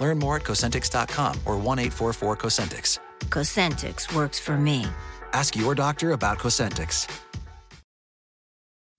[0.00, 2.98] Learn more at Cosentyx.com or 1 844 Cosentyx.
[3.28, 4.86] Cosentyx works for me.
[5.32, 7.06] Ask your doctor about Cosentyx.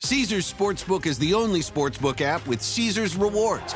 [0.03, 3.75] Caesars Sportsbook is the only sportsbook app with Caesars rewards.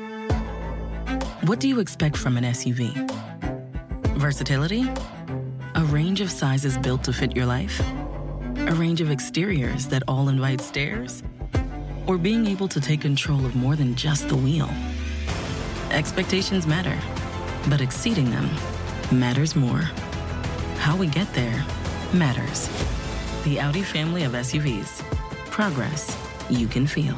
[1.45, 2.93] What do you expect from an SUV?
[4.15, 4.87] Versatility?
[5.73, 7.81] A range of sizes built to fit your life?
[8.57, 11.23] A range of exteriors that all invite stares?
[12.05, 14.69] Or being able to take control of more than just the wheel?
[15.89, 16.97] Expectations matter,
[17.71, 18.47] but exceeding them
[19.11, 19.89] matters more.
[20.77, 21.65] How we get there
[22.13, 22.69] matters.
[23.45, 25.01] The Audi family of SUVs.
[25.49, 26.15] Progress
[26.51, 27.17] you can feel.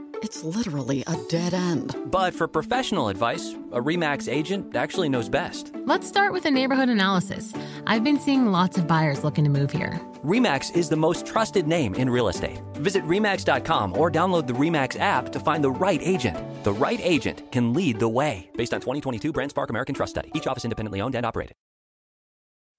[0.21, 1.95] It's literally a dead end.
[2.11, 5.73] But for professional advice, a REMAX agent actually knows best.
[5.85, 7.53] Let's start with a neighborhood analysis.
[7.87, 9.99] I've been seeing lots of buyers looking to move here.
[10.23, 12.61] REMAX is the most trusted name in real estate.
[12.73, 16.37] Visit REMAX.com or download the REMAX app to find the right agent.
[16.63, 18.47] The right agent can lead the way.
[18.55, 20.31] Based on 2022 BrandSpark American Trust Study.
[20.35, 21.55] Each office independently owned and operated.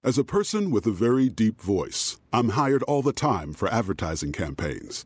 [0.01, 4.31] As a person with a very deep voice, I'm hired all the time for advertising
[4.31, 5.05] campaigns.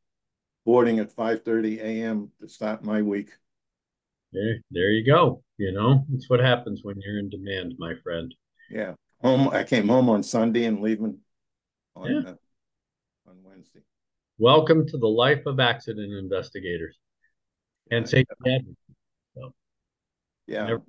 [0.65, 2.31] boarding at 5:30 a.m.
[2.41, 3.29] to start my week.
[4.35, 5.45] There, there you go.
[5.59, 8.35] You know, it's what happens when you're in demand, my friend.
[8.69, 9.49] Yeah, home.
[9.51, 11.19] I came home on Sunday and leaving
[11.95, 12.31] on Yeah.
[12.33, 13.83] uh, on Wednesday.
[14.39, 16.97] Welcome to the life of accident investigators
[17.93, 18.77] and safety advocates.
[19.37, 19.55] So,
[20.49, 20.83] Yeah, Never-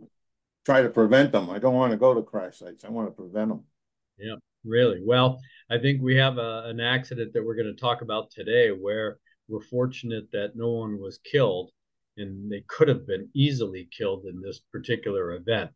[0.65, 1.51] try to prevent them.
[1.51, 2.83] I don't want to go to crash sites.
[2.83, 3.63] I want to prevent them.
[4.17, 5.03] yeah, really.
[5.05, 5.39] Well,
[5.69, 9.19] I think we have a, an accident that we're going to talk about today where
[9.47, 11.71] we're fortunate that no one was killed
[12.17, 15.71] and they could have been easily killed in this particular event.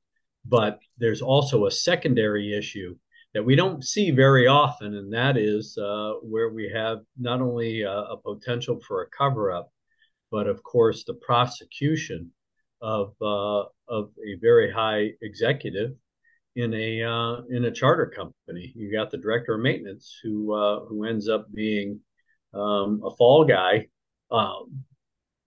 [0.45, 2.95] But there's also a secondary issue
[3.33, 7.81] that we don't see very often, and that is uh, where we have not only
[7.81, 9.71] a, a potential for a cover up,
[10.31, 12.31] but of course the prosecution
[12.81, 15.92] of uh, of a very high executive
[16.56, 18.71] in a uh, in a charter company.
[18.75, 22.00] You got the director of maintenance who uh, who ends up being
[22.53, 23.88] um, a fall guy
[24.31, 24.83] um,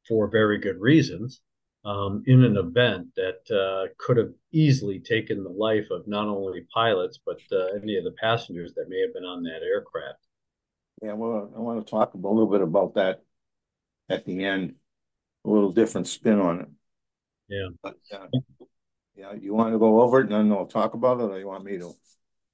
[0.07, 1.41] for very good reasons
[1.85, 6.67] um, in an event that uh, could have easily taken the life of not only
[6.73, 10.19] pilots but uh, any of the passengers that may have been on that aircraft.
[11.03, 13.23] Yeah, well, I want to talk a little bit about that
[14.09, 14.75] at the end.
[15.45, 16.69] A little different spin on it.
[17.49, 17.69] Yeah.
[17.83, 18.27] But, uh,
[19.17, 21.49] yeah, you want to go over it and then I'll talk about it, or you
[21.49, 21.93] want me to?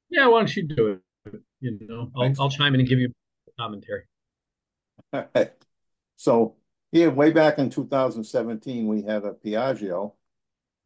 [0.09, 1.41] Yeah, why don't you do it?
[1.61, 3.13] You know, I'll, I'll chime in and give you
[3.59, 4.05] commentary.
[6.21, 6.57] So
[6.93, 10.15] here, way back in 2017, we had a Piaggio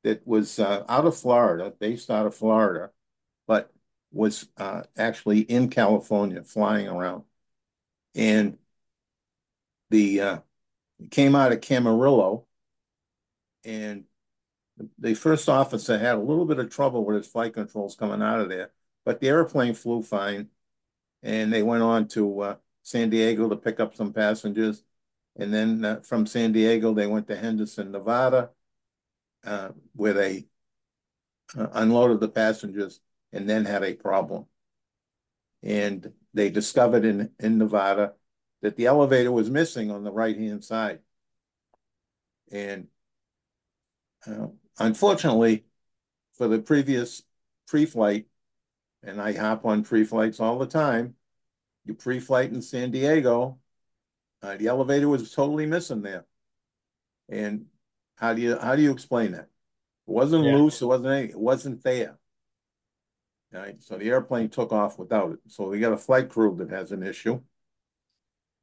[0.04, 2.90] that was uh, out of Florida, based out of Florida,
[3.46, 3.72] but
[4.12, 7.24] was uh, actually in California, flying around.
[8.14, 8.58] And
[9.90, 10.38] the uh,
[11.10, 12.46] came out of Camarillo,
[13.64, 14.04] and
[14.98, 18.40] the first officer had a little bit of trouble with his flight controls coming out
[18.40, 18.72] of there,
[19.04, 20.48] but the airplane flew fine,
[21.22, 24.82] and they went on to uh, San Diego to pick up some passengers,
[25.36, 28.50] and then uh, from San Diego they went to Henderson, Nevada,
[29.44, 30.46] uh, where they
[31.56, 33.00] uh, unloaded the passengers
[33.32, 34.46] and then had a problem.
[35.62, 38.14] And they discovered in in Nevada
[38.62, 41.00] that the elevator was missing on the right hand side,
[42.50, 42.88] and
[44.26, 44.48] uh,
[44.78, 45.64] unfortunately,
[46.32, 47.22] for the previous
[47.68, 48.26] pre-flight,
[49.02, 51.14] and I hop on pre-flights all the time.
[51.84, 53.58] You pre-flight in San Diego,
[54.42, 56.24] uh, the elevator was totally missing there.
[57.28, 57.66] And
[58.16, 59.48] how do you how do you explain that?
[60.06, 60.56] It wasn't Yeah.
[60.56, 60.82] loose.
[60.82, 61.30] It wasn't anything.
[61.30, 62.18] It wasn't there.
[63.54, 63.82] All right.
[63.82, 65.38] So the airplane took off without it.
[65.48, 67.40] So we got a flight crew that has an issue.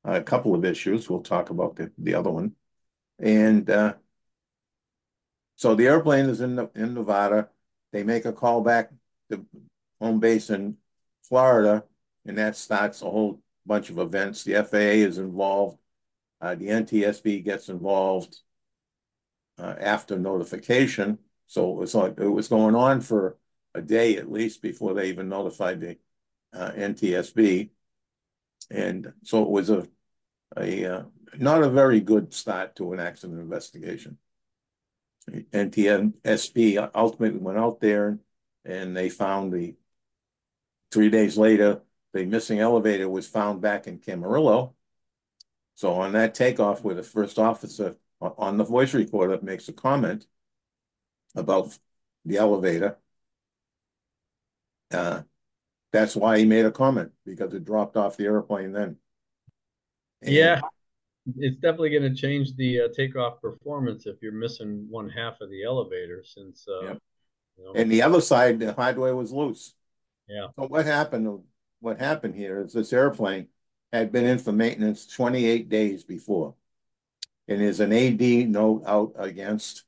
[0.05, 1.09] a couple of issues.
[1.09, 2.55] We'll talk about the, the other one.
[3.19, 3.95] And uh,
[5.55, 7.49] so the airplane is in the, in Nevada.
[7.91, 8.91] They make a call back
[9.29, 9.45] to
[9.99, 10.77] home base in
[11.23, 11.83] Florida,
[12.25, 14.43] and that starts a whole bunch of events.
[14.43, 15.77] The FAA is involved.
[16.41, 18.37] Uh, the NTSB gets involved
[19.57, 21.19] uh, after notification.
[21.47, 23.37] So it was like it was going on for
[23.73, 25.97] a day at least before they even notified the
[26.53, 27.69] uh, NTSB,
[28.71, 29.87] and so it was a
[30.57, 31.03] a uh,
[31.37, 34.17] not a very good start to an accident investigation.
[35.29, 38.17] NTSB ultimately went out there
[38.65, 39.75] and they found the
[40.91, 41.81] three days later
[42.13, 44.73] the missing elevator was found back in Camarillo.
[45.75, 50.27] So on that takeoff, where the first officer on- the voice recorder makes a comment
[51.35, 51.77] about
[52.25, 52.97] the elevator,
[54.91, 55.23] uh,
[55.91, 58.97] that's why he made a comment because it dropped off the airplane then.
[60.21, 60.61] And- Yeah,
[61.37, 65.49] it's definitely going to change the uh, takeoff performance if you're missing one half of
[65.49, 66.99] the elevator since uh, Yep.
[67.57, 69.75] you know, And the other side, the highway was loose.
[70.27, 70.47] yeah.
[70.57, 71.43] So what happened,
[71.79, 73.47] what happened here is this airplane
[73.91, 76.55] had been in for maintenance twenty-eight days before.
[77.47, 79.83] And there's an AD note out against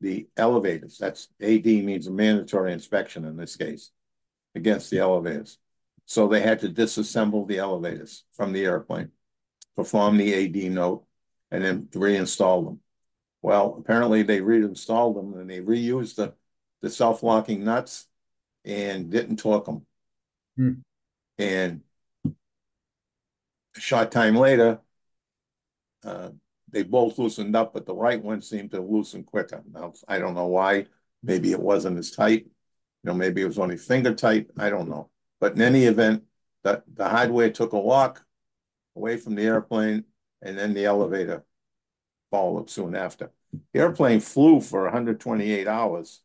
[0.00, 0.96] the elevators.
[0.98, 3.90] That's, AD means a mandatory inspection in this case,
[4.54, 5.58] against the elevators.
[6.06, 9.10] So they had to disassemble the elevators from the airplane,
[9.76, 11.04] perform the AD note,
[11.50, 12.80] and then reinstall them.
[13.42, 16.34] Well, apparently they reinstalled them and they reused the,
[16.80, 18.06] the self-locking nuts
[18.64, 19.84] and didn't torque them.
[20.56, 20.72] Hmm.
[21.38, 21.82] And
[22.26, 24.80] a short time later,
[26.04, 26.30] uh,
[26.70, 29.62] they both loosened up, but the right one seemed to loosen quicker.
[29.70, 30.86] Now, I don't know why.
[31.22, 32.44] Maybe it wasn't as tight.
[32.44, 34.48] You know, maybe it was only finger tight.
[34.58, 35.10] I don't know.
[35.40, 36.24] But in any event,
[36.62, 38.24] the, the hardware took a walk
[38.96, 40.04] away from the airplane
[40.40, 41.44] and then the elevator
[42.30, 43.30] followed soon after.
[43.72, 46.22] The airplane flew for 128 hours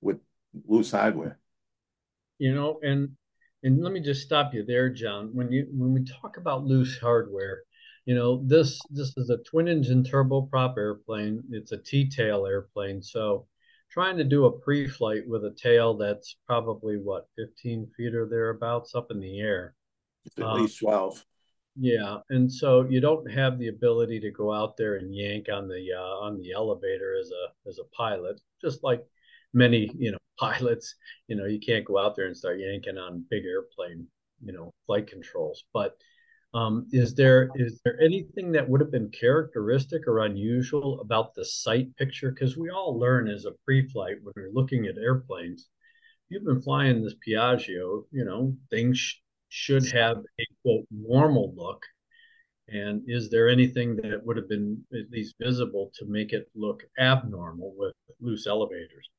[0.00, 0.18] with
[0.66, 1.38] loose hardware.
[2.38, 3.16] You know, and
[3.64, 5.30] and let me just stop you there, John.
[5.32, 7.62] When you when we talk about loose hardware,
[8.04, 11.42] you know this this is a twin engine turboprop airplane.
[11.50, 13.46] It's a T-tail airplane, so
[13.90, 18.94] trying to do a pre-flight with a tail that's probably what 15 feet or thereabouts
[18.94, 19.74] up in the air.
[20.26, 21.24] It's at um, least 12.
[21.76, 25.68] Yeah, and so you don't have the ability to go out there and yank on
[25.68, 29.04] the uh, on the elevator as a as a pilot, just like
[29.54, 30.94] many you know pilots.
[31.28, 34.06] You know, you can't go out there and start yanking on big airplane
[34.44, 35.64] you know flight controls.
[35.72, 35.96] But
[36.52, 41.44] um, is there is there anything that would have been characteristic or unusual about the
[41.44, 42.30] sight picture?
[42.30, 45.68] Because we all learn as a pre-flight when we're looking at airplanes.
[46.28, 49.16] You've been flying this Piaggio, you know, things sh-
[49.48, 51.82] should have a quote normal look.
[52.68, 56.82] And is there anything that would have been at least visible to make it look
[56.98, 59.10] abnormal with loose elevators?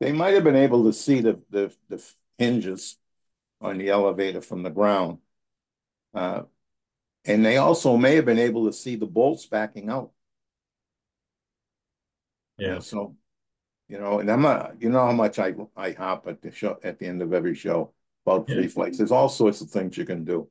[0.00, 2.02] They might have been able to see the the, the
[2.38, 2.96] hinges
[3.60, 5.18] on the elevator from the ground
[6.14, 6.42] uh,
[7.24, 10.10] and they also may have been able to see the bolts backing out.
[12.58, 12.80] Yeah.
[12.80, 13.16] so,
[13.88, 16.78] you know, and I'm not, you know how much I I hop at the show
[16.82, 17.92] at the end of every show
[18.26, 18.66] about yeah.
[18.68, 18.98] flights.
[18.98, 20.48] There's all sorts of things you can do.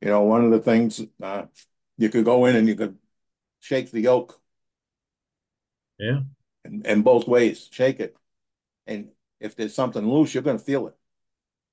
[0.00, 1.46] You know, one of the things uh,
[1.98, 2.96] you could go in and you could
[3.58, 4.40] shake the yoke.
[5.98, 6.20] Yeah.
[6.64, 8.16] And, and both ways, shake it.
[8.86, 9.08] And
[9.40, 10.94] if there's something loose, you're going to feel it.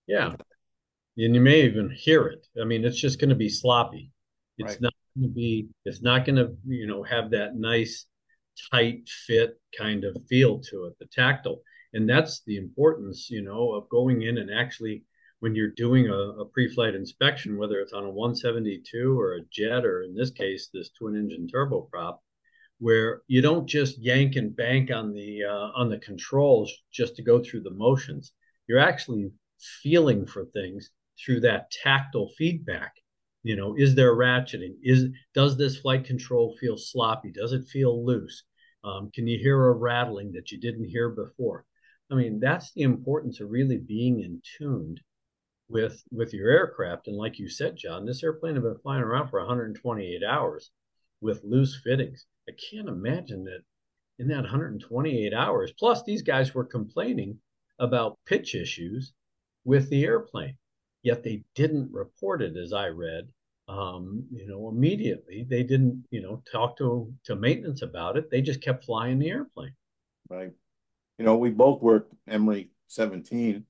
[0.07, 0.33] Yeah
[1.17, 2.45] and you may even hear it.
[2.61, 4.11] I mean, it's just going to be sloppy.
[4.57, 4.81] It's right.
[4.81, 5.67] not going to be.
[5.85, 8.05] It's not going to you know have that nice
[8.71, 11.61] tight fit kind of feel to it, the tactile,
[11.93, 15.03] and that's the importance you know of going in and actually
[15.39, 19.85] when you're doing a, a pre-flight inspection, whether it's on a 172 or a jet,
[19.85, 22.17] or in this case, this twin-engine turboprop,
[22.79, 27.23] where you don't just yank and bank on the uh, on the controls just to
[27.23, 28.33] go through the motions.
[28.67, 29.31] You're actually
[29.81, 30.91] feeling for things
[31.23, 32.93] through that tactile feedback.
[33.43, 34.75] You know is there ratcheting?
[34.83, 37.31] Is does this flight control feel sloppy?
[37.31, 38.43] Does it feel loose?
[38.83, 41.65] Um, can you hear a rattling that you didn't hear before?
[42.11, 45.01] I mean that's the importance of really being in tuned
[45.67, 47.07] with with your aircraft.
[47.07, 50.71] And like you said john this airplane had been flying around for 128 hours
[51.21, 53.61] with loose fittings i can't imagine that
[54.19, 57.37] in that 128 hours plus these guys were complaining
[57.79, 59.13] about pitch issues
[59.65, 60.55] with the airplane
[61.07, 63.29] yet they didn't report it as I read.
[63.69, 68.29] Um, you know, immediately they didn't, you know, talk to to maintenance about it.
[68.29, 69.73] They just kept flying the airplane.
[70.29, 70.51] Right.
[71.17, 73.65] You know, we both worked Emery 17,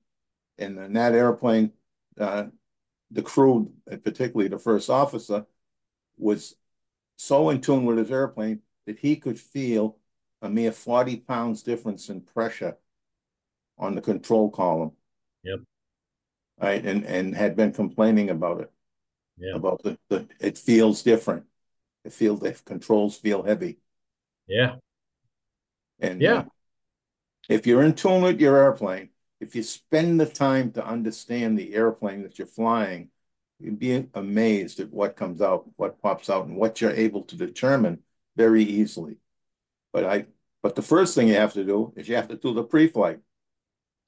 [0.58, 1.72] and in that airplane,
[2.18, 2.46] uh,
[3.10, 5.46] the crew, particularly the first officer,
[6.18, 6.54] was
[7.18, 9.98] so in tune with his airplane that he could feel
[10.40, 12.78] a mere 40 pounds difference in pressure
[13.76, 14.92] on the control column.
[15.42, 15.60] Yep
[16.60, 16.84] right?
[16.84, 18.72] And and had been complaining about it.
[19.36, 19.54] Yeah.
[19.54, 21.44] About the, the it feels different.
[22.04, 23.78] It feels the controls feel heavy.
[24.46, 24.76] Yeah.
[26.00, 26.38] And yeah.
[26.38, 26.44] Uh,
[27.48, 29.08] if you're in tune with your airplane,
[29.40, 33.10] if you spend the time to understand the airplane that you're flying,
[33.60, 38.00] be amazed at what comes out, what pops out, and what you're able to determine
[38.36, 39.16] very easily.
[39.92, 40.26] But I
[40.62, 43.20] but the first thing you have to do is you have to do the pre-flight.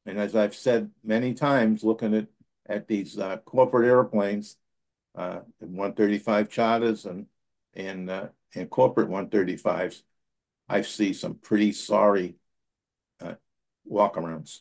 [0.06, 2.26] And as I've said many times, looking at
[2.66, 4.56] at these uh, corporate airplanes,
[5.14, 7.26] uh, 135 charters and
[7.74, 10.02] and uh, and corporate 135s,
[10.68, 12.36] I see some pretty sorry
[13.20, 13.34] uh,
[13.90, 14.60] walkarounds.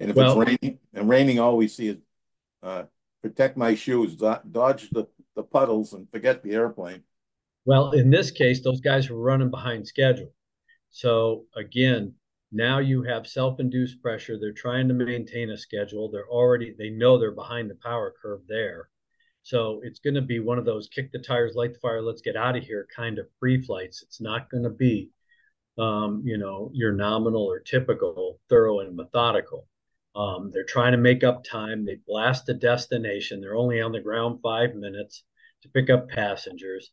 [0.00, 1.96] And if well, it's raining, and raining, all we see is
[2.62, 2.84] uh,
[3.22, 7.02] protect my shoes, dodge the, the puddles, and forget the airplane.
[7.64, 10.32] Well, in this case, those guys were running behind schedule.
[10.90, 12.14] So again,
[12.50, 14.38] now you have self-induced pressure.
[14.38, 16.10] They're trying to maintain a schedule.
[16.10, 18.88] They're already they know they're behind the power curve there.
[19.42, 22.22] So it's going to be one of those kick the tires, light the fire, let's
[22.22, 24.02] get out of here kind of pre-flights.
[24.02, 25.10] It's not going to be,
[25.78, 29.66] um, you know, your nominal or typical, thorough and methodical.
[30.14, 31.84] Um, they're trying to make up time.
[31.84, 33.40] They blast the destination.
[33.40, 35.24] They're only on the ground five minutes
[35.62, 36.90] to pick up passengers.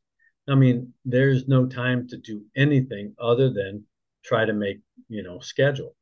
[0.47, 3.85] I mean, there's no time to do anything other than
[4.23, 5.95] try to make you know schedule.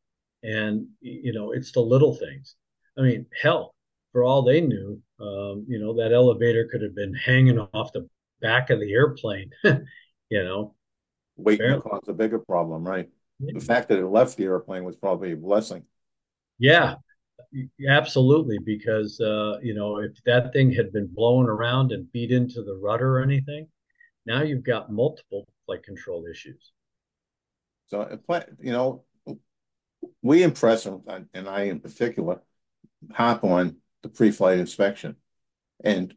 [0.43, 2.55] And you know it's the little things.
[2.97, 3.74] I mean hell
[4.12, 8.07] for all they knew um, you know that elevator could have been hanging off the
[8.41, 10.75] back of the airplane you know.
[11.36, 13.09] Waiting caused a bigger problem right.
[13.39, 15.83] The fact that it left the airplane was probably a blessing.
[16.57, 16.95] Yeah
[17.89, 22.63] absolutely because uh, you know if that thing had been blown around and beat into
[22.63, 23.67] the rudder or anything
[24.25, 26.72] now you've got multiple flight control issues
[27.88, 28.20] so,
[28.60, 29.06] you know,
[30.22, 32.41] we impress and I in particular,
[33.13, 35.15] hop on the pre-flight inspection.
[35.84, 36.13] And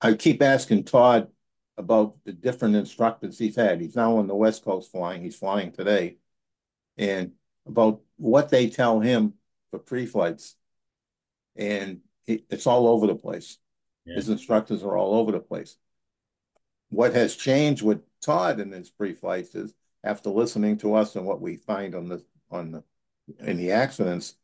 [0.00, 1.28] I keep asking Todd
[1.76, 3.80] about the different instructors he's had.
[3.80, 5.22] He's now on the West Coast flying.
[5.22, 6.18] He's flying today.
[6.98, 7.32] And
[7.66, 9.34] about what they tell him
[9.74, 10.54] for pre-flights.
[11.56, 13.58] And it, it's all over the place.
[14.06, 14.14] Yeah.
[14.14, 15.76] His instructors are all over the place.
[16.90, 21.40] What has changed with Todd in his pre-flights is after listening to us and what
[21.40, 22.84] we find on the on the
[23.40, 24.34] in the accidents,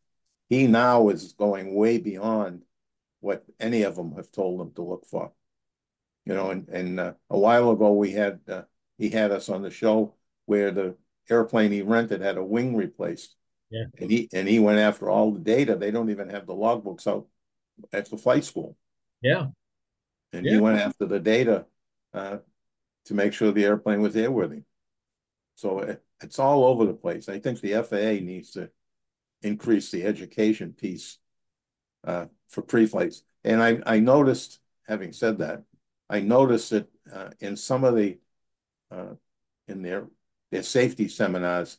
[0.48, 2.62] he now is going way beyond
[3.20, 5.32] what any of them have told him to look for.
[6.24, 8.62] You know, and and uh, a while ago we had uh,
[8.98, 10.14] he had us on the show
[10.46, 10.96] where the
[11.28, 13.36] airplane he rented had a wing replaced.
[13.70, 13.84] Yeah.
[13.98, 15.76] And he and he went after all the data.
[15.76, 17.26] They don't even have the logbooks out
[17.92, 18.76] at the flight school.
[19.22, 19.46] Yeah.
[20.32, 20.52] And yeah.
[20.52, 21.66] he went after the data
[22.12, 22.38] uh,
[23.06, 24.64] to make sure the airplane was airworthy.
[25.54, 27.28] So it, it's all over the place.
[27.28, 28.70] I think the FAA needs to
[29.42, 31.18] increase the education piece
[32.04, 33.22] uh, for pre-flights.
[33.44, 35.62] And I, I noticed, having said that,
[36.08, 38.18] I noticed that uh, in some of the
[38.90, 39.14] uh,
[39.68, 40.08] in their
[40.50, 41.78] their safety seminars,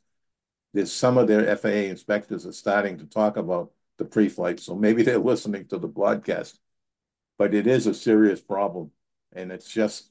[0.74, 4.60] there's some of their FAA inspectors are starting to talk about the pre-flight.
[4.60, 6.60] So maybe they're listening to the broadcast,
[7.38, 8.92] but it is a serious problem,
[9.34, 10.10] and it's just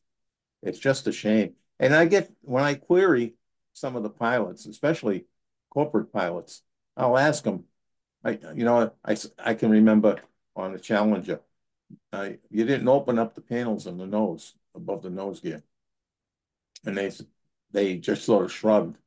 [0.63, 1.55] it's just a shame.
[1.79, 3.35] And I get when I query
[3.73, 5.27] some of the pilots, especially
[5.71, 6.63] corporate pilots,
[6.97, 7.65] I'll ask them.
[8.25, 10.21] I you know I I can remember
[10.55, 11.41] on the Challenger,
[12.13, 15.63] I you didn't open up the panels in the nose above the nose gear,
[16.85, 17.11] and they
[17.73, 18.99] they just sort of shrugged.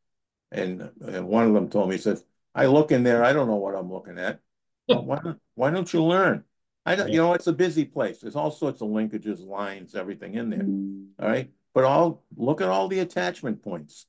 [0.53, 2.19] And, and one of them told me, he said,
[2.53, 4.39] I look in there, I don't know what I'm looking at.
[4.85, 6.43] why, don't, why don't you learn?
[6.85, 8.19] I don't, you know, it's a busy place.
[8.19, 11.25] There's all sorts of linkages, lines, everything in there.
[11.25, 11.49] All right.
[11.73, 14.05] But all look at all the attachment points.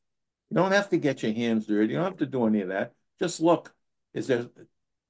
[0.51, 1.93] You don't have to get your hands dirty.
[1.93, 2.93] You don't have to do any of that.
[3.19, 3.73] Just look.
[4.13, 4.47] Is there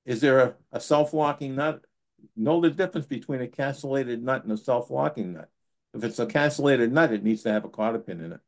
[0.06, 1.80] is there a, a self-locking nut?
[2.36, 5.50] Know the difference between a castellated nut and a self-locking nut.
[5.94, 8.40] If it's a castellated nut, it needs to have a cotter pin in it.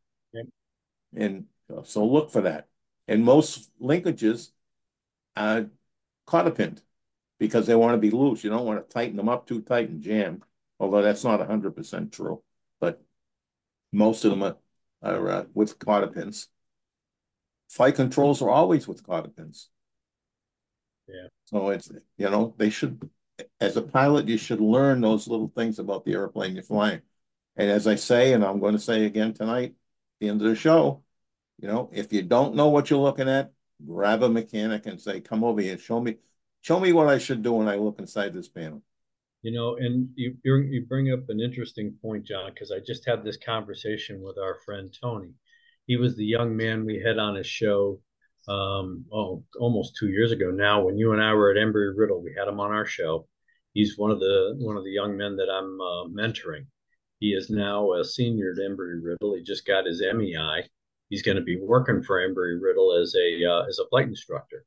[1.14, 2.68] And uh, so look for that.
[3.08, 4.50] And most linkages
[5.36, 5.66] are
[6.26, 6.82] cotter pinned
[7.38, 8.42] because they want to be loose.
[8.42, 10.42] You don't want to tighten them up too tight and jam,
[10.80, 12.42] although that's not 100% true.
[12.80, 13.02] But
[13.92, 14.56] most of them are,
[15.02, 16.48] are uh, with cotter pins.
[17.68, 19.68] Flight controls are always with cotter pins.
[21.08, 21.28] Yeah.
[21.44, 23.08] So it's, you know, they should,
[23.60, 27.02] as a pilot, you should learn those little things about the airplane you're flying.
[27.56, 29.74] And as I say, and I'm going to say again tonight,
[30.20, 31.02] the end of the show,
[31.58, 33.52] you know, if you don't know what you're looking at,
[33.84, 36.16] grab a mechanic and say, come over here, show me,
[36.60, 38.82] show me what I should do when I look inside this panel.
[39.42, 43.22] You know, and you you bring up an interesting point, John, because I just had
[43.22, 45.34] this conversation with our friend Tony.
[45.86, 48.00] He was the young man we had on his show,
[48.48, 50.84] um, oh, almost two years ago now.
[50.84, 53.28] When you and I were at Embry Riddle, we had him on our show.
[53.72, 56.66] He's one of the one of the young men that I'm uh, mentoring.
[57.20, 59.36] He is now a senior at Embry Riddle.
[59.36, 60.68] He just got his MEI
[61.08, 64.64] he's going to be working for Embry Riddle as a uh, as a flight instructor.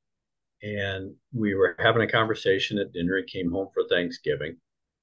[0.61, 3.17] And we were having a conversation at dinner.
[3.17, 4.57] He came home for Thanksgiving,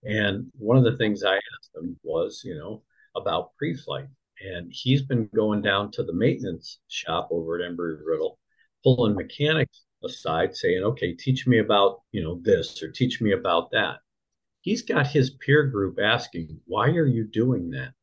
[0.05, 2.83] and one of the things I asked him was, you know,
[3.15, 4.09] about pre-flight.
[4.41, 8.39] And he's been going down to the maintenance shop over at Embry Riddle,
[8.85, 13.71] pulling mechanics aside, saying, "Okay, teach me about you know this or teach me about
[13.73, 14.01] that."
[14.61, 17.95] He's got his peer group asking, "Why are you doing that?"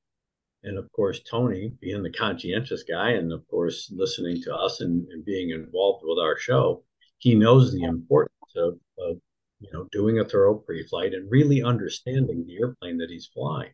[0.63, 5.07] And of course tony being the conscientious guy and of course listening to us and,
[5.09, 6.83] and being involved with our show
[7.23, 9.17] he knows the importance of, of
[9.61, 13.71] you know doing a thorough pre-flight and really understanding the airplane that he's flying.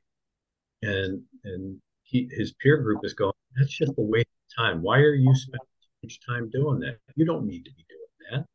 [0.84, 4.84] And and he, his peer group is going that's just a waste of time.
[4.84, 6.99] Why are you spending so much time doing that?
[7.15, 8.45] You don't need to be doing that.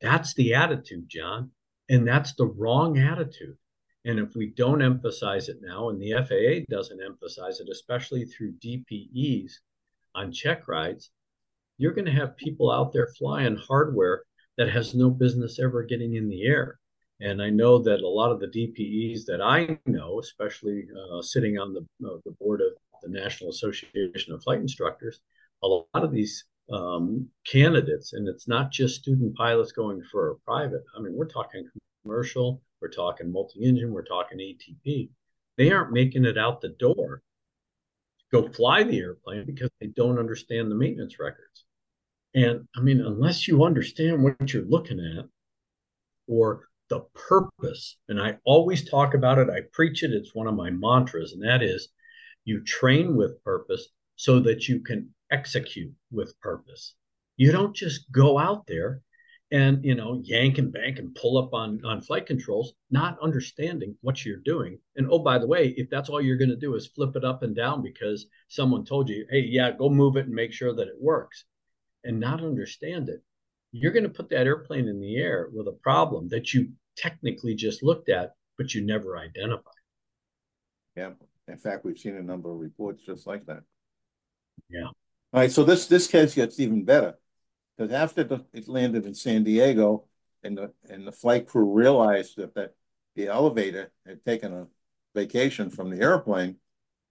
[0.00, 1.50] That's the attitude john
[1.88, 3.56] and that's the wrong attitude
[4.06, 8.54] and if we don't emphasize it now, and the FAA doesn't emphasize it, especially through
[8.64, 9.52] DPEs
[10.14, 11.10] on check rides,
[11.76, 14.22] you're going to have people out there flying hardware
[14.58, 16.78] that has no business ever getting in the air.
[17.20, 21.58] And I know that a lot of the DPEs that I know, especially uh, sitting
[21.58, 22.68] on the, uh, the board of
[23.02, 25.20] the National Association of Flight Instructors,
[25.64, 30.84] a lot of these um, candidates, and it's not just student pilots going for private.
[30.96, 31.68] I mean, we're talking
[32.02, 35.10] commercial, we're talking multi-engine, we're talking ATP.
[35.56, 37.22] They aren't making it out the door
[38.18, 41.64] to go fly the airplane because they don't understand the maintenance records.
[42.34, 45.24] And I mean, unless you understand what you're looking at
[46.26, 50.54] or the purpose, and I always talk about it, I preach it, it's one of
[50.54, 51.88] my mantras, and that is
[52.44, 56.94] you train with purpose so that you can execute with purpose.
[57.36, 59.02] You don't just go out there
[59.52, 63.96] and you know yank and bank and pull up on on flight controls not understanding
[64.00, 64.78] what you're doing.
[64.96, 67.24] And oh by the way if that's all you're going to do is flip it
[67.24, 70.74] up and down because someone told you hey yeah go move it and make sure
[70.74, 71.44] that it works
[72.04, 73.22] and not understand it
[73.72, 77.54] you're going to put that airplane in the air with a problem that you technically
[77.54, 79.72] just looked at but you never identified.
[80.96, 81.10] Yeah.
[81.46, 83.62] In fact we've seen a number of reports just like that.
[84.68, 84.86] Yeah.
[84.86, 84.94] All
[85.32, 85.52] right.
[85.52, 87.14] So this this case gets even better
[87.76, 90.04] because after the, it landed in San Diego,
[90.42, 92.74] and the and the flight crew realized that, that
[93.14, 94.66] the elevator had taken a
[95.14, 96.56] vacation from the airplane,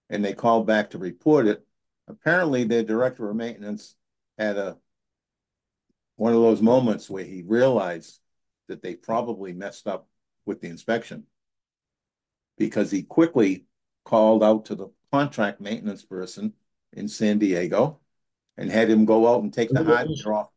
[0.08, 1.66] and they called back to report it.
[2.08, 3.94] Apparently, their director of maintenance
[4.38, 4.78] had a
[6.16, 8.20] one of those moments where he realized
[8.68, 10.08] that they probably messed up
[10.46, 11.24] with the inspection
[12.56, 13.66] because he quickly
[14.04, 16.54] called out to the contract maintenance person
[16.92, 18.00] in San Diego
[18.58, 20.48] and had him go out and take the hardware off.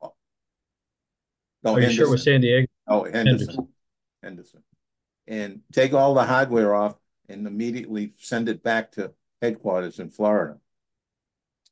[1.63, 2.67] No, Are you sure it was San Diego?
[2.87, 3.25] Oh, Henderson.
[3.25, 3.67] Henderson.
[4.23, 4.63] Henderson.
[5.27, 6.95] And take all the hardware off
[7.27, 10.57] and immediately send it back to headquarters in Florida.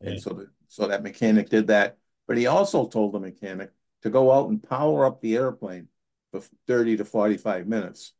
[0.01, 0.11] Okay.
[0.11, 1.97] And so, the, so that mechanic did that.
[2.27, 5.87] But he also told the mechanic to go out and power up the airplane
[6.31, 8.13] for 30 to 45 minutes.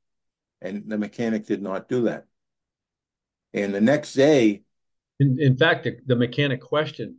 [0.62, 2.26] And the mechanic did not do that.
[3.54, 4.64] And the next day,
[5.20, 7.16] in, in fact, the, the mechanic questioned,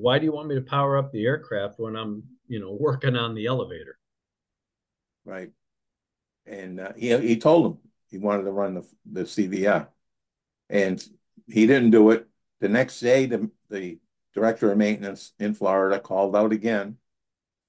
[0.00, 3.16] why do you want me to power up the aircraft when I'm, you know, working
[3.16, 3.98] on the elevator?
[5.24, 5.50] Right.
[6.46, 7.78] And uh, he he told him
[8.10, 9.88] he wanted to run the the CVR,
[10.70, 11.04] and
[11.48, 12.28] he didn't do it.
[12.60, 13.98] The next day, the the
[14.34, 16.98] director of maintenance in Florida called out again,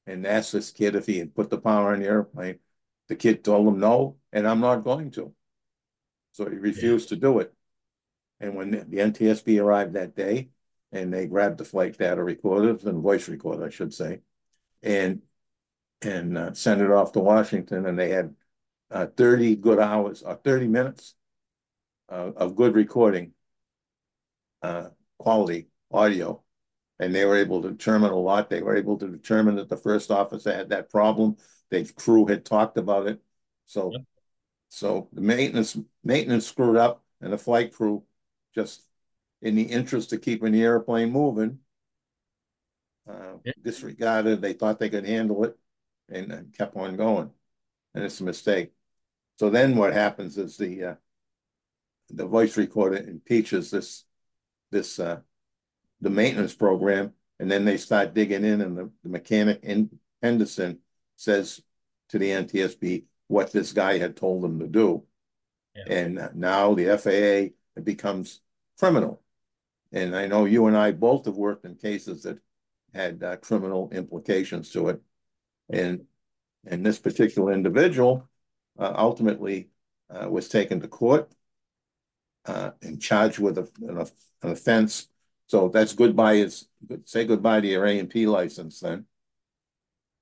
[0.06, 2.60] and asked this kid if he had put the power on the airplane.
[3.08, 5.34] The kid told him no, and I'm not going to.
[6.34, 7.16] So he refused yeah.
[7.16, 7.54] to do it.
[8.40, 10.50] And when the NTSB arrived that day,
[10.92, 14.22] and they grabbed the flight data recorders and voice recorder, I should say,
[14.82, 15.22] and
[16.02, 17.86] and uh, sent it off to Washington.
[17.86, 18.36] And they had
[18.92, 21.16] uh, 30 good hours or uh, 30 minutes
[22.10, 23.34] uh, of good recording
[24.62, 26.44] uh, quality audio.
[27.00, 28.50] And they were able to determine a lot.
[28.50, 31.38] They were able to determine that the first officer had that problem.
[31.70, 33.22] The crew had talked about it.
[33.66, 34.02] So, yep.
[34.70, 38.04] so the maintenance maintenance screwed up, and the flight crew
[38.56, 38.87] just
[39.42, 41.60] in the interest of keeping the airplane moving,
[43.08, 43.54] uh, yeah.
[43.64, 44.42] disregarded.
[44.42, 45.58] They thought they could handle it
[46.10, 47.32] and, and, kept on going.
[47.94, 48.72] And it's a mistake.
[49.38, 50.96] So then what happens is the uh,
[52.10, 54.04] the voice recorder impeaches this
[54.72, 55.20] this uh,
[56.02, 60.80] the maintenance program, and then they start digging in, and the, the mechanic in Henderson
[61.16, 61.62] says
[62.10, 65.04] to the NTSB what this guy had told them to do.
[65.76, 65.94] Yeah.
[65.94, 68.42] And now the FAA becomes
[68.80, 69.22] criminal.
[69.92, 72.40] And I know you and I both have worked in cases that
[72.94, 75.02] had uh, criminal implications to it.
[75.70, 76.06] And
[76.66, 78.28] and this particular individual
[78.78, 79.70] uh, ultimately
[80.10, 81.32] uh, was taken to court
[82.46, 85.08] uh, and charged with a, an, an, offense.
[85.48, 86.68] So that's goodbye is
[87.06, 89.06] say goodbye to your A and P license then,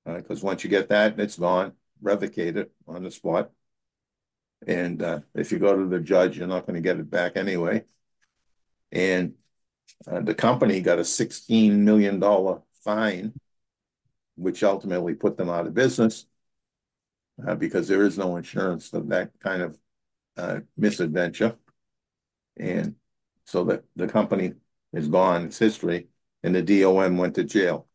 [0.06, 3.52] because once you get that, it's gone, revocated it on the spot.
[4.68, 7.38] And uh, if you go to the judge, you're not going to get it back
[7.38, 7.84] anyway.
[8.92, 9.34] And
[10.08, 12.22] uh, the company got a $16 million
[12.84, 13.34] fine,
[14.36, 16.26] which ultimately put them out of business
[17.46, 19.78] uh, because there is no insurance for that kind of
[20.38, 21.56] uh, misadventure.
[22.58, 22.96] And
[23.46, 24.54] so the, the company
[24.94, 26.08] is gone, it's history,
[26.44, 27.88] and the DOM went to jail.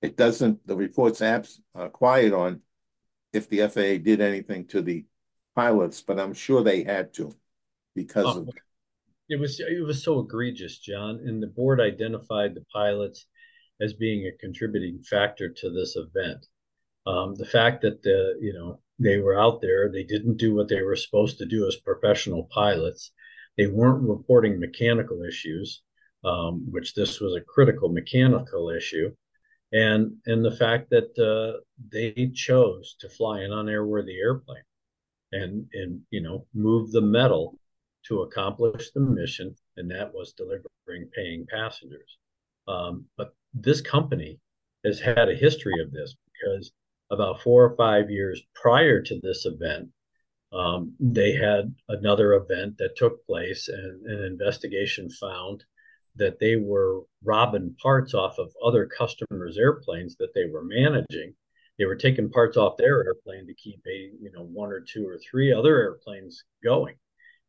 [0.00, 2.62] It doesn't, the report's abs, uh, quiet on
[3.32, 5.04] if the FAA did anything to the
[5.54, 7.36] pilots, but I'm sure they had to
[7.94, 8.50] because oh, of
[9.28, 13.26] it was it was so egregious, John, and the board identified the pilots
[13.80, 16.46] as being a contributing factor to this event.
[17.06, 20.68] Um, the fact that the you know they were out there, they didn't do what
[20.68, 23.12] they were supposed to do as professional pilots.
[23.56, 25.82] They weren't reporting mechanical issues,
[26.24, 29.14] um, which this was a critical mechanical issue,
[29.72, 31.60] and and the fact that uh,
[31.92, 34.64] they chose to fly an unairworthy airplane,
[35.32, 37.58] and and you know move the metal
[38.08, 42.18] to accomplish the mission, and that was delivering paying passengers.
[42.66, 44.38] Um, but this company
[44.84, 46.72] has had a history of this because
[47.10, 49.88] about four or five years prior to this event,
[50.52, 55.64] um, they had another event that took place, and an investigation found
[56.16, 61.34] that they were robbing parts off of other customers' airplanes that they were managing.
[61.78, 65.06] They were taking parts off their airplane to keep a you know one or two
[65.06, 66.96] or three other airplanes going.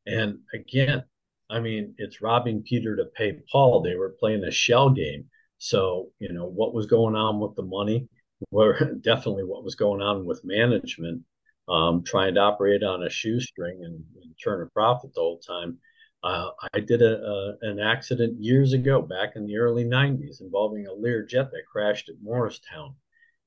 [0.10, 1.04] And again,
[1.52, 3.82] I mean, it's robbing Peter to pay Paul.
[3.82, 5.26] They were playing a shell game.
[5.60, 8.08] So, you know, what was going on with the money?
[8.52, 11.24] Were definitely what was going on with management,
[11.68, 15.78] um, trying to operate on a shoestring and, and turn a profit the whole time.
[16.24, 20.88] Uh, I did a, a, an accident years ago, back in the early 90s, involving
[20.88, 22.96] a Learjet that crashed at Morristown.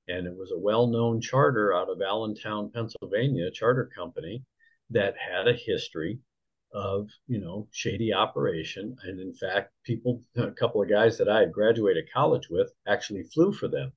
[0.08, 4.44] And it was a well known charter out of Allentown, Pennsylvania, charter company
[4.90, 6.18] that had a history
[6.74, 8.96] of you know shady operation.
[9.04, 13.24] And in fact people a couple of guys that i had graduated college with actually
[13.24, 13.92] flew for them.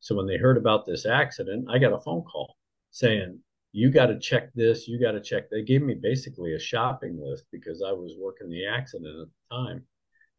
[0.00, 2.56] So when they heard about this accident i got a phone call
[2.90, 3.40] saying
[3.72, 5.50] you got to check this you got to check.
[5.50, 9.56] They gave me basically a shopping list because i was working the accident at the
[9.56, 9.84] time.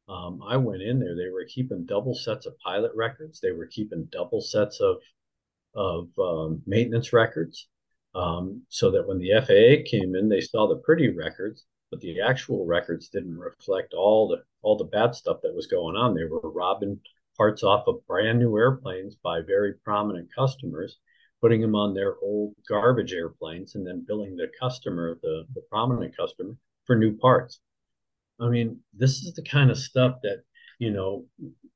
[0.08, 3.40] Um, i went in there they were keeping double sets of pilot records.
[3.40, 4.98] They were keeping double sets of
[5.76, 7.68] of um, maintenance records.
[8.16, 12.22] Um, so that when the faa came in they saw the pretty records but the
[12.22, 16.14] actual records didn't reflect all the all the bad stuff that was going on.
[16.14, 17.00] They were robbing
[17.38, 20.98] parts off of brand new airplanes by very prominent customers,
[21.42, 26.16] putting them on their old garbage airplanes, and then billing the customer, the, the prominent
[26.16, 27.60] customer, for new parts.
[28.42, 30.44] I mean, this is the kind of stuff that
[30.80, 31.26] you know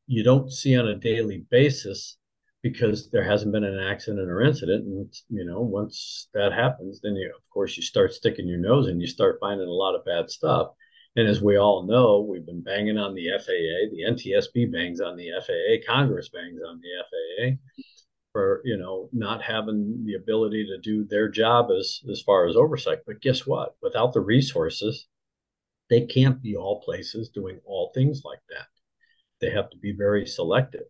[0.07, 2.17] you don't see on a daily basis
[2.63, 4.85] because there hasn't been an accident or incident.
[4.85, 8.87] And you know, once that happens, then you, of course, you start sticking your nose
[8.87, 10.69] and you start finding a lot of bad stuff.
[11.15, 13.91] And as we all know, we've been banging on the FAA.
[13.91, 15.85] The NTSB bangs on the FAA.
[15.85, 17.83] Congress bangs on the FAA
[18.31, 22.55] for you know not having the ability to do their job as as far as
[22.55, 22.99] oversight.
[23.05, 23.75] But guess what?
[23.81, 25.05] Without the resources,
[25.89, 28.67] they can't be all places doing all things like that.
[29.41, 30.87] They have to be very selective.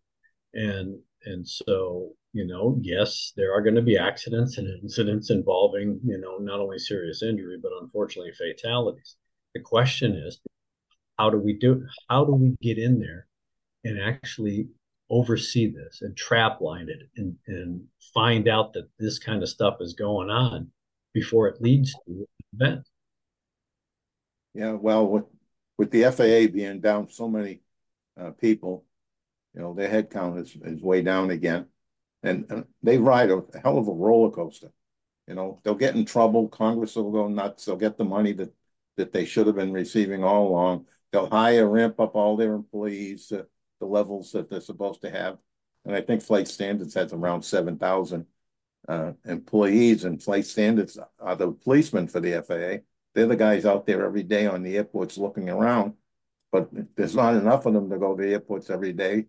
[0.54, 6.00] And and so, you know, yes, there are going to be accidents and incidents involving,
[6.06, 9.16] you know, not only serious injury, but unfortunately fatalities.
[9.54, 10.40] The question is,
[11.18, 13.28] how do we do how do we get in there
[13.84, 14.68] and actually
[15.10, 17.84] oversee this and trap line it and, and
[18.14, 20.72] find out that this kind of stuff is going on
[21.14, 22.88] before it leads to an event?
[24.54, 25.26] Yeah, well, with
[25.78, 27.62] with the FAA being down so many
[28.20, 28.86] uh, people,
[29.54, 31.68] you know, their head count is, is way down again.
[32.24, 34.72] And, and they ride a hell of a roller coaster.
[35.28, 36.48] You know, they'll get in trouble.
[36.48, 37.66] Congress will go nuts.
[37.66, 38.54] They'll get the money that,
[38.98, 40.86] that they should have been receiving all along.
[41.12, 43.48] They'll hire, ramp up all their employees to
[43.80, 45.38] the levels that they're supposed to have.
[45.86, 48.26] And I think Flight Standards has around 7,000
[48.88, 52.84] uh, employees, and Flight Standards are the policemen for the FAA.
[53.14, 55.94] They're the guys out there every day on the airports looking around,
[56.52, 59.26] but there's not enough of them to go to the airports every day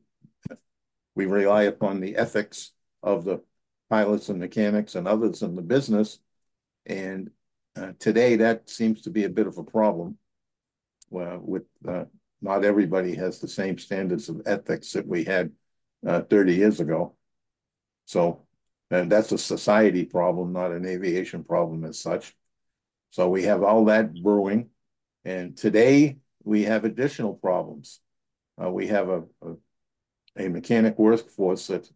[1.15, 2.73] we rely upon the ethics
[3.03, 3.43] of the
[3.91, 6.19] pilots and mechanics and others in the business.
[6.87, 7.31] And
[7.77, 10.19] uh, today that seems to be a bit of a problem
[11.15, 12.05] uh, with uh,
[12.41, 15.53] not everybody has the same standards of ethics that we had
[16.07, 17.15] uh, 30 years ago.
[18.05, 18.43] So,
[18.91, 22.37] and that's a society problem, not an aviation problem as such.
[23.11, 24.71] So we have all that brewing.
[25.25, 28.01] And today we have additional problems.
[28.63, 29.55] Uh, we have a, a
[30.37, 31.91] a mechanic workforce that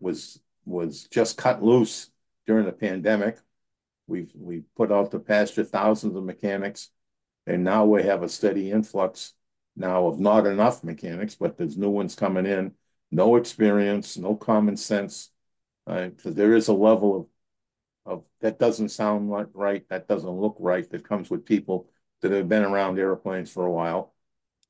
[0.00, 2.10] was was just cut loose
[2.46, 3.38] during the pandemic.
[4.06, 6.90] We've we put out to pasture thousands of mechanics,
[7.46, 9.34] and now we have a steady influx
[9.76, 12.72] now of not enough mechanics, but there's new ones coming in.
[13.10, 15.30] No experience, no common sense,
[15.86, 17.26] because uh, there is a level of
[18.04, 21.88] of that doesn't sound right, that doesn't look right, that comes with people
[22.20, 24.14] that have been around airplanes for a while,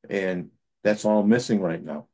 [0.08, 0.50] and
[0.82, 2.08] that's all missing right now.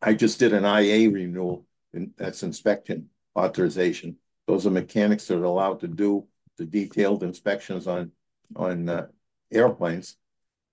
[0.00, 4.16] I just did an IA renewal, and that's inspection authorization.
[4.46, 8.12] Those are mechanics that are allowed to do the detailed inspections on
[8.56, 9.06] on uh,
[9.52, 10.16] airplanes.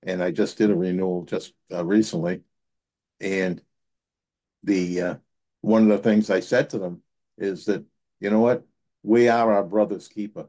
[0.03, 2.41] And I just did a renewal just uh, recently.
[3.19, 3.61] And
[4.63, 5.15] the uh,
[5.61, 7.01] one of the things I said to them
[7.37, 7.83] is that,
[8.19, 8.63] you know what,
[9.03, 10.47] we are our brother's keeper.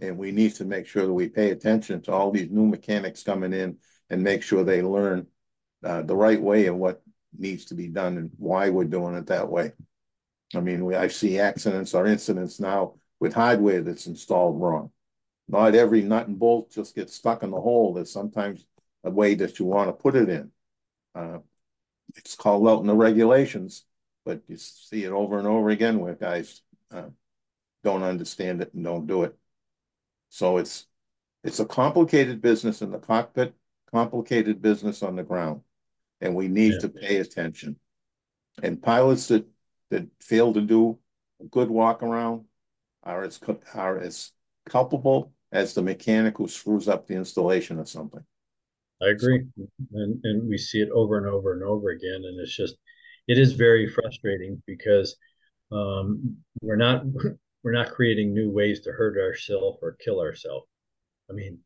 [0.00, 3.24] And we need to make sure that we pay attention to all these new mechanics
[3.24, 3.78] coming in
[4.10, 5.26] and make sure they learn
[5.84, 7.02] uh, the right way of what
[7.38, 9.72] needs to be done and why we're doing it that way.
[10.54, 14.90] I mean, we, I see accidents or incidents now with hardware that's installed wrong.
[15.48, 17.94] Not every nut and bolt just gets stuck in the hole.
[17.94, 18.66] There's sometimes
[19.04, 20.50] a way that you want to put it in.
[21.14, 21.38] Uh,
[22.16, 23.84] it's called out in the regulations,
[24.24, 27.08] but you see it over and over again where guys uh,
[27.82, 29.36] don't understand it and don't do it.
[30.30, 30.86] So it's
[31.44, 33.54] it's a complicated business in the cockpit,
[33.90, 35.62] complicated business on the ground
[36.20, 36.78] and we need yeah.
[36.80, 37.76] to pay attention.
[38.62, 39.46] And pilots that
[39.90, 40.98] that fail to do
[41.40, 42.44] a good walk around
[43.02, 43.40] are as
[43.74, 44.32] are as
[44.68, 48.24] culpable as the mechanic who screws up the installation of something.
[49.00, 49.44] I agree,
[49.92, 52.76] and and we see it over and over and over again, and it's just
[53.28, 55.16] it is very frustrating because
[55.70, 57.04] um, we're not
[57.62, 60.66] we're not creating new ways to hurt ourselves or kill ourselves.
[61.30, 61.58] I mean,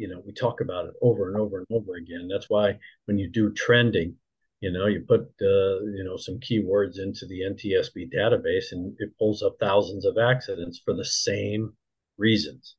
[0.00, 2.26] you know, we talk about it over and over and over again.
[2.26, 4.16] That's why when you do trending,
[4.62, 9.16] you know, you put uh, you know some keywords into the NTSB database, and it
[9.18, 11.74] pulls up thousands of accidents for the same
[12.16, 12.76] reasons.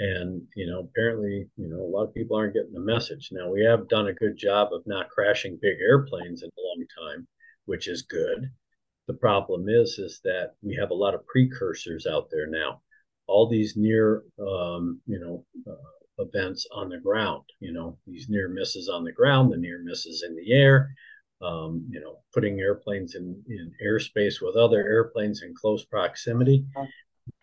[0.00, 3.28] And you know, apparently, you know, a lot of people aren't getting the message.
[3.30, 6.84] Now we have done a good job of not crashing big airplanes in a long
[6.98, 7.28] time,
[7.66, 8.50] which is good.
[9.06, 12.82] The problem is, is that we have a lot of precursors out there now.
[13.28, 17.44] All these near, um, you know, uh, events on the ground.
[17.60, 20.94] You know, these near misses on the ground, the near misses in the air.
[21.42, 26.66] Um, you know, putting airplanes in in airspace with other airplanes in close proximity.
[26.76, 26.86] I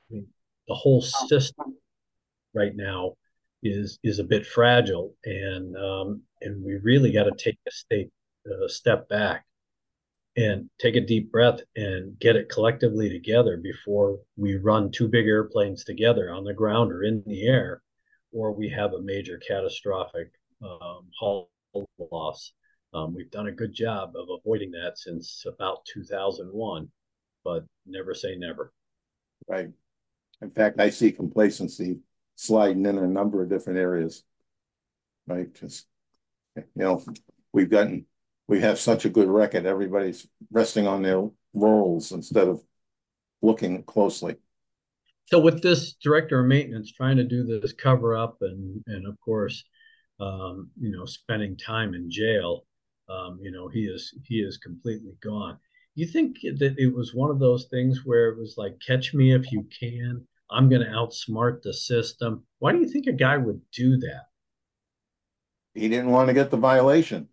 [0.10, 0.28] mean,
[0.68, 1.76] the whole system
[2.54, 3.16] right now
[3.64, 8.12] is is a bit fragile, and um, and we really got to take a state
[8.64, 9.46] a step back
[10.36, 15.26] and take a deep breath and get it collectively together before we run two big
[15.26, 17.82] airplanes together on the ground or in the air,
[18.38, 20.32] or we have a major catastrophic
[20.64, 21.50] um, hull
[22.12, 22.54] loss.
[22.94, 26.88] Um, we've done a good job of avoiding that since about 2001,
[27.44, 28.72] but never say never.
[29.48, 29.70] Right.
[30.42, 31.98] In fact, I see complacency
[32.36, 34.24] sliding in a number of different areas,
[35.26, 35.52] right?
[35.52, 35.86] Because,
[36.56, 37.04] you know,
[37.54, 38.06] we've gotten,
[38.48, 39.66] we have such a good record.
[39.66, 42.62] Everybody's resting on their roles instead of
[43.42, 44.36] looking closely.
[45.28, 49.20] So with this director of maintenance trying to do this cover up and, and of
[49.20, 49.64] course,
[50.20, 52.66] um, you know, spending time in jail,
[53.10, 55.58] um, you know, he is, he is completely gone.
[55.96, 59.34] You think that it was one of those things where it was like, catch me
[59.34, 62.46] if you can, I'm going to outsmart the system.
[62.60, 64.24] Why do you think a guy would do that?
[65.74, 67.28] He didn't want to get the violation.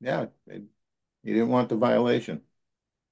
[0.00, 2.42] Yeah, he didn't want the violation.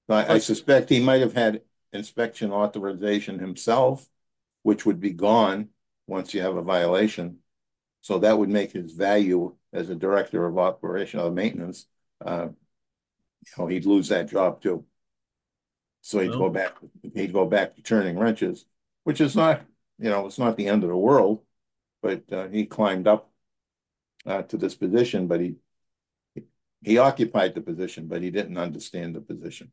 [0.08, 1.62] I, I suspect he might have had
[1.92, 4.08] inspection authorization himself,
[4.66, 5.68] which would be gone
[6.06, 7.38] once you have a violation.
[8.00, 11.86] So that would make his value as a director of operational maintenance.
[12.24, 12.48] Uh,
[13.46, 14.84] you know, he'd lose that job too.
[16.02, 16.74] So he'd go back.
[17.14, 18.66] He'd go back to turning wrenches
[19.06, 19.64] which is not,
[20.00, 21.40] you know, it's not the end of the world,
[22.02, 23.30] but uh, he climbed up
[24.26, 25.54] uh, to this position, but he
[26.82, 29.70] he occupied the position, but he didn't understand the position.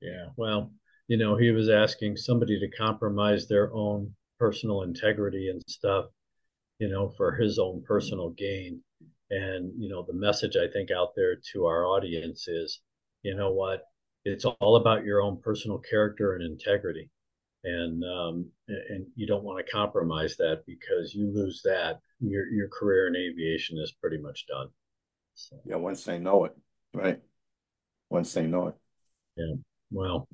[0.00, 0.72] Yeah, well,
[1.08, 6.06] you know, he was asking somebody to compromise their own personal integrity and stuff,
[6.78, 8.80] you know, for his own personal gain.
[9.30, 12.80] And, you know, the message I think out there to our audience is,
[13.22, 13.82] you know what,
[14.24, 17.10] it's all about your own personal character and integrity
[17.64, 22.68] and um, and you don't want to compromise that because you lose that, your your
[22.68, 24.68] career in aviation is pretty much done.
[25.34, 25.56] So.
[25.64, 26.56] Yeah, once they know it,
[26.92, 27.20] right?
[28.10, 28.74] Once they know it.
[29.36, 29.54] Yeah.
[29.90, 30.28] Well,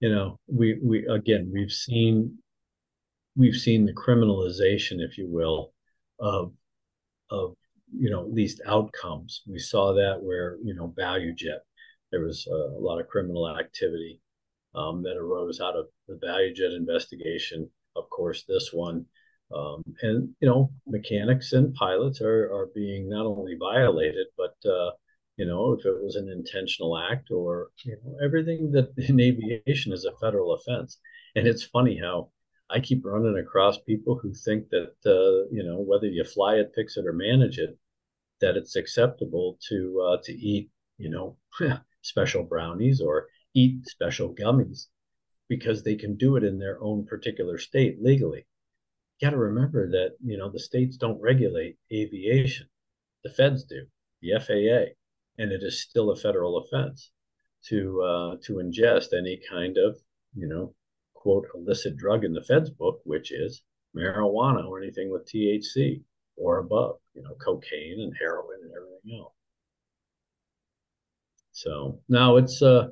[0.00, 2.38] you know, we we again we've seen
[3.36, 5.72] we've seen the criminalization, if you will,
[6.20, 6.52] of
[7.30, 7.54] of
[7.92, 9.42] you know at least outcomes.
[9.46, 11.60] We saw that where you know ValuJet
[12.12, 14.20] there was a, a lot of criminal activity
[14.74, 17.68] um, that arose out of the ValuJet investigation.
[17.96, 19.06] Of course, this one.
[19.54, 24.90] Um, and, you know, mechanics and pilots are, are being not only violated, but, uh,
[25.36, 29.92] you know, if it was an intentional act or, you know, everything that in aviation
[29.92, 30.98] is a federal offense.
[31.34, 32.30] And it's funny how
[32.70, 36.72] I keep running across people who think that, uh, you know, whether you fly it,
[36.74, 37.78] fix it, or manage it,
[38.40, 41.36] that it's acceptable to uh, to eat, you know,
[42.02, 44.86] special brownies or eat special gummies
[45.48, 48.46] because they can do it in their own particular state legally.
[49.18, 52.68] You got to remember that, you know, the states don't regulate aviation.
[53.24, 53.86] The feds do,
[54.20, 54.94] the FAA,
[55.38, 57.10] and it is still a federal offense
[57.68, 59.98] to uh, to ingest any kind of,
[60.34, 60.74] you know,
[61.14, 63.62] quote illicit drug in the feds book, which is
[63.96, 66.02] marijuana or anything with THC
[66.36, 69.32] or above, you know, cocaine and heroin and everything else.
[71.52, 72.88] So now it's uh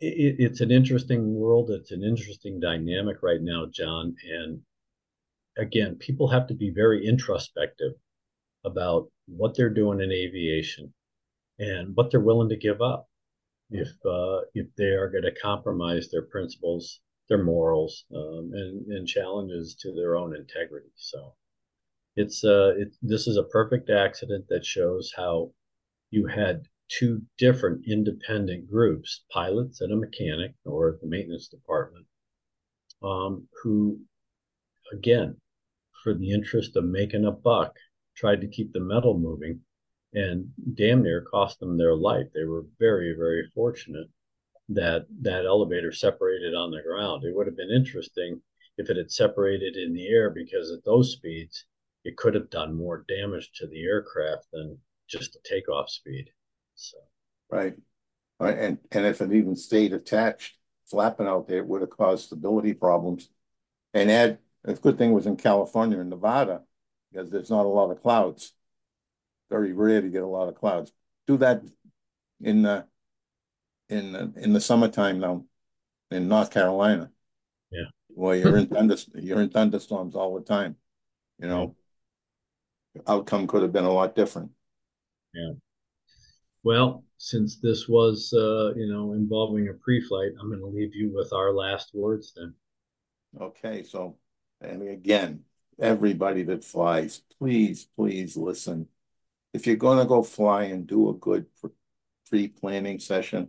[0.00, 1.70] it, it's an interesting world.
[1.70, 4.14] It's an interesting dynamic right now, John.
[4.30, 4.60] And
[5.56, 7.92] again, people have to be very introspective
[8.64, 10.92] about what they're doing in aviation
[11.58, 13.08] and what they're willing to give up
[13.70, 19.08] if uh, if they are going to compromise their principles, their morals, um, and and
[19.08, 20.92] challenges to their own integrity.
[20.96, 21.34] So
[22.14, 25.52] it's uh it, this is a perfect accident that shows how
[26.10, 32.06] you had two different independent groups, pilots and a mechanic or the maintenance department,
[33.02, 33.98] um, who,
[34.92, 35.36] again,
[36.04, 37.74] for the interest of making a buck,
[38.16, 39.60] tried to keep the metal moving
[40.16, 42.26] and damn near cost them their life.
[42.34, 44.08] They were very, very fortunate
[44.70, 47.22] that that elevator separated on the ground.
[47.22, 48.40] It would have been interesting
[48.78, 51.66] if it had separated in the air because at those speeds,
[52.04, 56.30] it could have done more damage to the aircraft than just the takeoff speed.
[56.74, 56.96] So,
[57.50, 57.74] right.
[58.40, 58.58] right.
[58.58, 60.56] And, and if it even stayed attached,
[60.90, 63.28] flapping out there, it would have caused stability problems.
[63.92, 66.62] And Ed, the good thing was in California and Nevada,
[67.12, 68.52] because there's not a lot of clouds.
[69.50, 70.92] Very rare to get a lot of clouds.
[71.26, 71.62] Do that
[72.40, 72.86] in the
[73.88, 75.44] in the, in the summertime now
[76.10, 77.10] in North Carolina.
[77.70, 77.84] Yeah.
[78.08, 80.76] Well, you're in thunder, you're in thunderstorms all the time.
[81.38, 81.76] You know,
[83.06, 84.50] outcome could have been a lot different.
[85.34, 85.52] Yeah.
[86.64, 91.12] Well, since this was, uh, you know, involving a pre-flight, I'm going to leave you
[91.14, 92.54] with our last words then.
[93.40, 94.16] Okay, so,
[94.60, 95.44] and again,
[95.78, 98.88] everybody that flies, please, please listen.
[99.56, 101.46] If you're going to go fly and do a good
[102.28, 103.48] pre-planning session,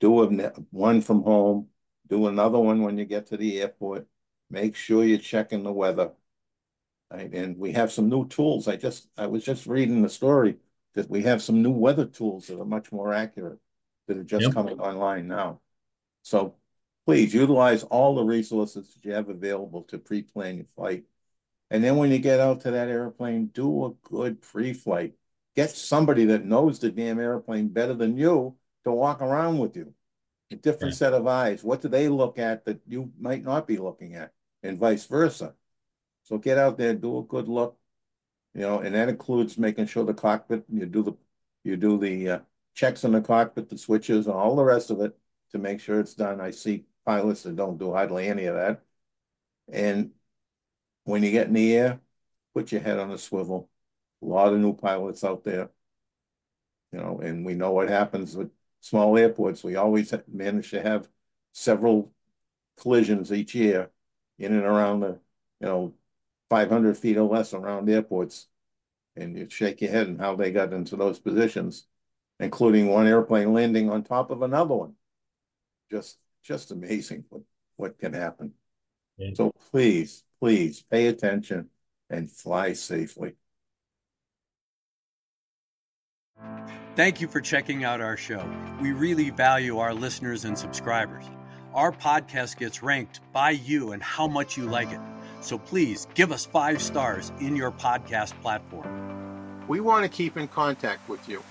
[0.00, 1.68] do a, one from home,
[2.08, 4.06] do another one when you get to the airport.
[4.48, 6.12] Make sure you're checking the weather.
[7.12, 7.30] Right?
[7.34, 8.66] And we have some new tools.
[8.66, 10.56] I just I was just reading the story
[10.94, 13.58] that we have some new weather tools that are much more accurate
[14.06, 14.54] that are just yep.
[14.54, 15.60] coming online now.
[16.22, 16.54] So
[17.04, 21.04] please utilize all the resources that you have available to pre-plan your flight.
[21.70, 25.12] And then when you get out to that airplane, do a good pre-flight.
[25.56, 29.94] Get somebody that knows the damn airplane better than you to walk around with you.
[30.50, 30.98] A different yeah.
[30.98, 31.64] set of eyes.
[31.64, 34.32] What do they look at that you might not be looking at,
[34.62, 35.54] and vice versa?
[36.22, 37.78] So get out there, do a good look,
[38.54, 41.12] you know, and that includes making sure the cockpit you do the
[41.64, 42.38] you do the uh,
[42.74, 45.16] checks in the cockpit, the switches, and all the rest of it
[45.50, 46.40] to make sure it's done.
[46.40, 48.82] I see pilots that don't do hardly any of that.
[49.72, 50.12] And
[51.04, 52.00] when you get in the air,
[52.54, 53.68] put your head on a swivel.
[54.22, 55.70] A lot of new pilots out there,
[56.92, 58.50] you know, and we know what happens with
[58.80, 61.08] small airports, we always manage to have
[61.52, 62.12] several
[62.80, 63.90] collisions each year
[64.38, 65.18] in and around the,
[65.60, 65.94] you know,
[66.50, 68.46] 500 feet or less around airports.
[69.16, 71.86] And you shake your head and how they got into those positions,
[72.38, 74.94] including one airplane landing on top of another one.
[75.90, 77.42] Just, just amazing what,
[77.76, 78.52] what can happen.
[79.16, 79.30] Yeah.
[79.34, 81.70] So please, please pay attention
[82.10, 83.34] and fly safely.
[86.96, 88.42] Thank you for checking out our show.
[88.80, 91.26] We really value our listeners and subscribers.
[91.74, 95.00] Our podcast gets ranked by you and how much you like it.
[95.42, 99.66] So please give us five stars in your podcast platform.
[99.68, 101.42] We want to keep in contact with you.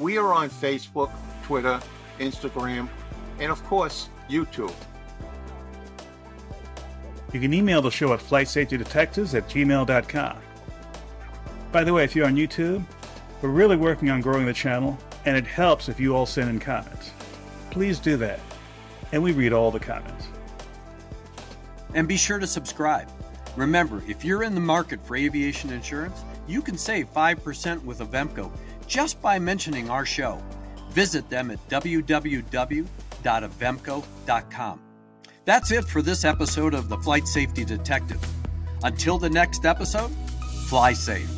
[0.00, 1.12] We are on Facebook,
[1.44, 1.80] Twitter,
[2.18, 2.88] Instagram,
[3.38, 4.74] and of course, YouTube.
[7.32, 10.38] You can email the show at flightsafetydetectives at gmail.com.
[11.70, 12.84] By the way, if you're on YouTube,
[13.42, 16.58] we're really working on growing the channel, and it helps if you all send in
[16.58, 17.12] comments.
[17.70, 18.40] Please do that,
[19.12, 20.28] and we read all the comments.
[21.94, 23.08] And be sure to subscribe.
[23.56, 28.50] Remember, if you're in the market for aviation insurance, you can save 5% with Avemco
[28.86, 30.42] just by mentioning our show.
[30.90, 32.88] Visit them at www.avemco.com.
[35.44, 38.20] That's it for this episode of the Flight Safety Detective.
[38.82, 40.10] Until the next episode,
[40.68, 41.37] fly safe.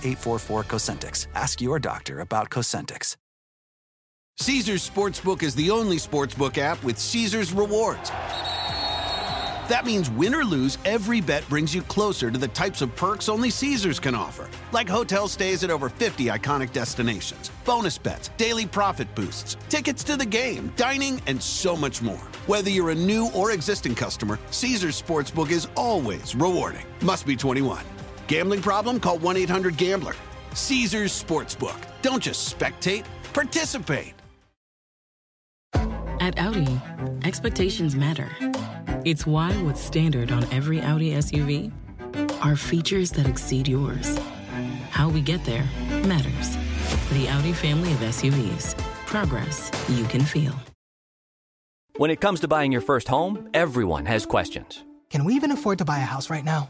[0.03, 1.27] 844 Cosentyx.
[1.35, 3.15] Ask your doctor about Cosentyx.
[4.37, 8.09] Caesars Sportsbook is the only sportsbook app with Caesars rewards.
[9.69, 13.29] That means win or lose, every bet brings you closer to the types of perks
[13.29, 18.65] only Caesars can offer, like hotel stays at over 50 iconic destinations, bonus bets, daily
[18.65, 22.27] profit boosts, tickets to the game, dining, and so much more.
[22.47, 26.85] Whether you're a new or existing customer, Caesars Sportsbook is always rewarding.
[27.01, 27.85] Must be 21.
[28.31, 29.01] Gambling problem?
[29.01, 30.15] Call 1 800 Gambler.
[30.53, 31.77] Caesars Sportsbook.
[32.01, 33.03] Don't just spectate,
[33.33, 34.13] participate.
[36.21, 36.79] At Audi,
[37.25, 38.29] expectations matter.
[39.03, 41.73] It's why what's standard on every Audi SUV
[42.41, 44.17] are features that exceed yours.
[44.91, 45.65] How we get there
[46.05, 46.55] matters.
[47.11, 48.77] The Audi family of SUVs.
[49.07, 50.53] Progress you can feel.
[51.97, 54.85] When it comes to buying your first home, everyone has questions.
[55.09, 56.69] Can we even afford to buy a house right now?